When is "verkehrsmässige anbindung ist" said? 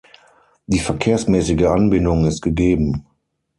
0.79-2.41